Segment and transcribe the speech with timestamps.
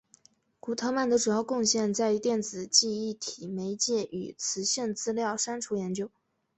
[0.59, 6.09] 古特曼的主要贡献在于电子记忆体媒介与磁性资料删除研究。